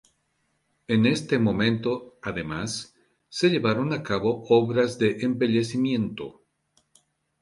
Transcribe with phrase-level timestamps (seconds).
[0.87, 2.95] En este momento, además,
[3.29, 6.41] se llevaron a cabo obras de embellecimiento.